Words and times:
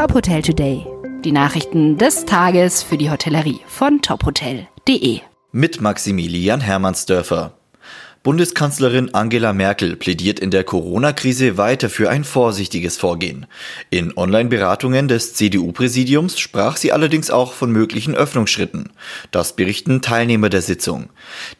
Top 0.00 0.14
Hotel 0.14 0.40
Today. 0.40 0.86
Die 1.26 1.30
Nachrichten 1.30 1.98
des 1.98 2.24
Tages 2.24 2.82
für 2.82 2.96
die 2.96 3.10
Hotellerie 3.10 3.60
von 3.66 4.00
tophotel.de. 4.00 5.20
Mit 5.52 5.82
Maximilian 5.82 6.62
Hermannsdörfer. 6.62 7.59
Bundeskanzlerin 8.22 9.14
Angela 9.14 9.54
Merkel 9.54 9.96
plädiert 9.96 10.40
in 10.40 10.50
der 10.50 10.62
Corona-Krise 10.62 11.56
weiter 11.56 11.88
für 11.88 12.10
ein 12.10 12.24
vorsichtiges 12.24 12.98
Vorgehen. 12.98 13.46
In 13.88 14.14
Online-Beratungen 14.14 15.08
des 15.08 15.32
CDU-Präsidiums 15.32 16.38
sprach 16.38 16.76
sie 16.76 16.92
allerdings 16.92 17.30
auch 17.30 17.54
von 17.54 17.72
möglichen 17.72 18.14
Öffnungsschritten. 18.14 18.90
Das 19.30 19.56
berichten 19.56 20.02
Teilnehmer 20.02 20.50
der 20.50 20.60
Sitzung. 20.60 21.08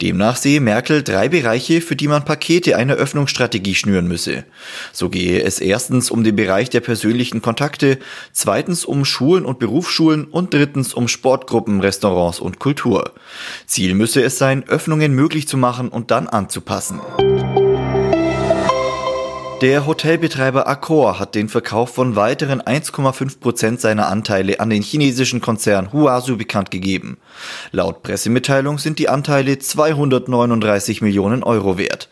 Demnach 0.02 0.36
sehe 0.36 0.60
Merkel 0.60 1.02
drei 1.02 1.30
Bereiche, 1.30 1.80
für 1.80 1.96
die 1.96 2.08
man 2.08 2.26
Pakete 2.26 2.76
einer 2.76 2.96
Öffnungsstrategie 2.96 3.74
schnüren 3.74 4.06
müsse. 4.06 4.44
So 4.92 5.08
gehe 5.08 5.42
es 5.42 5.60
erstens 5.60 6.10
um 6.10 6.24
den 6.24 6.36
Bereich 6.36 6.68
der 6.68 6.80
persönlichen 6.80 7.40
Kontakte, 7.40 7.98
zweitens 8.32 8.84
um 8.84 9.06
Schulen 9.06 9.46
und 9.46 9.60
Berufsschulen 9.60 10.26
und 10.26 10.52
drittens 10.52 10.92
um 10.92 11.08
Sportgruppen, 11.08 11.80
Restaurants 11.80 12.38
und 12.38 12.58
Kultur. 12.58 13.14
Ziel 13.64 13.94
müsse 13.94 14.22
es 14.22 14.36
sein, 14.36 14.68
Öffnungen 14.68 15.14
möglich 15.14 15.48
zu 15.48 15.56
machen 15.56 15.88
und 15.88 16.10
dann 16.10 16.28
an 16.28 16.49
anzupassen. 16.50 17.29
Der 19.60 19.84
Hotelbetreiber 19.84 20.66
Accor 20.66 21.18
hat 21.18 21.34
den 21.34 21.50
Verkauf 21.50 21.94
von 21.94 22.16
weiteren 22.16 22.62
1,5 22.62 23.40
Prozent 23.40 23.80
seiner 23.82 24.08
Anteile 24.08 24.58
an 24.58 24.70
den 24.70 24.80
chinesischen 24.80 25.42
Konzern 25.42 25.92
Huasu 25.92 26.38
bekannt 26.38 26.70
gegeben. 26.70 27.18
Laut 27.70 28.02
Pressemitteilung 28.02 28.78
sind 28.78 28.98
die 28.98 29.10
Anteile 29.10 29.58
239 29.58 31.02
Millionen 31.02 31.42
Euro 31.42 31.76
wert. 31.76 32.08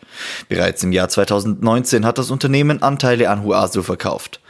Bereits 0.47 0.83
im 0.83 0.91
Jahr 0.91 1.09
2019 1.09 2.05
hat 2.05 2.19
das 2.19 2.29
Unternehmen 2.29 2.83
Anteile 2.83 3.31
an 3.31 3.43
Huasu 3.43 3.81
verkauft. 3.81 4.41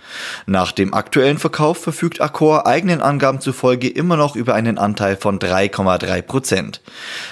Nach 0.45 0.71
dem 0.71 0.93
aktuellen 0.93 1.37
Verkauf 1.37 1.77
verfügt 1.77 2.21
Accor 2.21 2.65
eigenen 2.65 3.01
Angaben 3.01 3.41
zufolge 3.41 3.87
immer 3.87 4.17
noch 4.17 4.35
über 4.35 4.55
einen 4.55 4.77
Anteil 4.77 5.15
von 5.15 5.39
3,3 5.39 6.21
Prozent. 6.21 6.81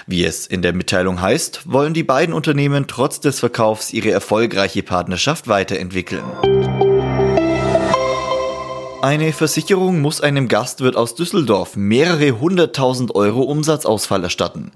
Wie 0.06 0.24
es 0.24 0.48
in 0.48 0.62
der 0.62 0.74
Mitteilung 0.74 1.22
heißt, 1.22 1.62
wollen 1.66 1.94
die 1.94 2.04
beiden 2.04 2.34
Unternehmen 2.34 2.86
trotz 2.88 3.20
des 3.20 3.40
Verkaufs 3.40 3.94
ihre 3.94 4.12
erfolgreiche 4.12 4.84
Partnerschaft 4.84 5.48
weiterentwickeln. 5.58 6.87
Eine 9.02 9.32
Versicherung 9.32 10.02
muss 10.02 10.22
einem 10.22 10.48
Gastwirt 10.48 10.96
aus 10.96 11.14
Düsseldorf 11.14 11.76
mehrere 11.76 12.40
hunderttausend 12.40 13.14
Euro 13.14 13.44
Umsatzausfall 13.44 14.24
erstatten. 14.24 14.72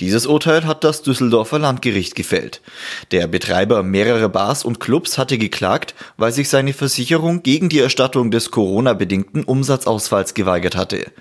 Dieses 0.00 0.26
Urteil 0.26 0.64
hat 0.64 0.82
das 0.82 1.02
Düsseldorfer 1.02 1.58
Landgericht 1.58 2.14
gefällt. 2.14 2.62
Der 3.10 3.26
Betreiber 3.26 3.82
mehrerer 3.82 4.30
Bars 4.30 4.64
und 4.64 4.80
Clubs 4.80 5.18
hatte 5.18 5.36
geklagt, 5.36 5.94
weil 6.16 6.32
sich 6.32 6.48
seine 6.48 6.72
Versicherung 6.72 7.42
gegen 7.42 7.68
die 7.68 7.80
Erstattung 7.80 8.30
des 8.30 8.50
Corona-bedingten 8.50 9.44
Umsatzausfalls 9.44 10.32
geweigert 10.32 10.74
hatte. 10.74 11.12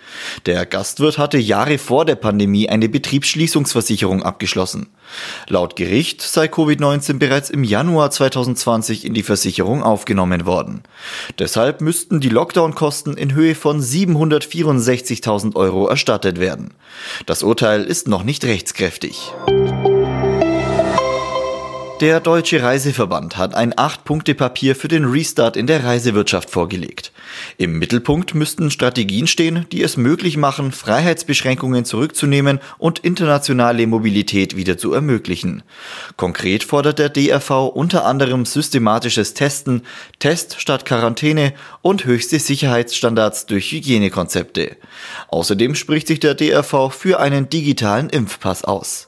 Der 0.46 0.66
Gastwirt 0.66 1.18
hatte 1.18 1.38
Jahre 1.38 1.78
vor 1.78 2.06
der 2.06 2.16
Pandemie 2.16 2.70
eine 2.70 2.88
Betriebsschließungsversicherung 2.88 4.24
abgeschlossen. 4.24 4.88
Laut 5.48 5.76
Gericht 5.76 6.22
sei 6.22 6.46
Covid-19 6.46 7.20
bereits 7.20 7.50
im 7.50 7.64
Januar 7.64 8.12
2020 8.12 9.06
in 9.06 9.14
die 9.14 9.24
Versicherung 9.24 9.84
aufgenommen 9.84 10.46
worden. 10.46 10.84
Deshalb 11.38 11.82
müssten 11.82 12.20
die 12.20 12.30
Lockdown-Kosten 12.46 13.18
in 13.18 13.34
Höhe 13.34 13.56
von 13.56 13.82
764.000 13.82 15.56
Euro 15.56 15.88
erstattet 15.88 16.40
werden. 16.40 16.76
Das 17.26 17.42
Urteil 17.42 17.84
ist 17.84 18.08
noch 18.08 18.24
nicht 18.24 18.46
rechtskräftig. 18.46 19.34
Der 22.02 22.20
Deutsche 22.20 22.62
Reiseverband 22.62 23.38
hat 23.38 23.56
ein 23.56 23.74
8-Punkte-Papier 23.74 24.76
für 24.76 24.90
den 24.90 25.06
Restart 25.06 25.56
in 25.56 25.66
der 25.66 25.86
Reisewirtschaft 25.86 26.50
vorgelegt. 26.50 27.14
Im 27.58 27.80
Mittelpunkt 27.80 28.36
müssten 28.36 28.70
Strategien 28.70 29.28
stehen, 29.28 29.66
die 29.72 29.82
es 29.82 29.96
möglich 29.96 30.36
machen, 30.36 30.74
Freiheitsbeschränkungen 30.74 31.86
zurückzunehmen 31.86 32.60
und 32.80 33.00
internationale 33.00 33.88
Mobilität 33.88 34.58
wieder 34.58 34.78
zu 34.78 34.92
ermöglichen. 34.92 35.64
Konkret 36.18 36.66
fordert 36.66 37.00
der 37.00 37.08
DRV 37.08 37.72
unter 37.74 38.04
anderem 38.04 38.44
systematisches 38.44 39.34
Testen, 39.34 39.84
Test 40.20 40.60
statt 40.60 40.84
Quarantäne 40.86 41.54
und 41.82 42.04
höchste 42.04 42.40
Sicherheitsstandards 42.40 43.46
durch 43.46 43.72
Hygienekonzepte. 43.72 44.76
Außerdem 45.30 45.76
spricht 45.76 46.08
sich 46.08 46.20
der 46.20 46.36
DRV 46.36 46.92
für 46.92 47.22
einen 47.22 47.48
digitalen 47.48 48.10
Impfpass 48.10 48.66
aus. 48.66 49.08